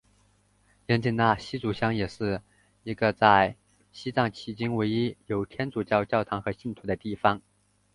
[0.87, 2.41] 盐井纳西族乡也是
[2.81, 3.55] 一个在
[3.91, 7.39] 西藏迄今唯一有天主教教堂和信徒的地方。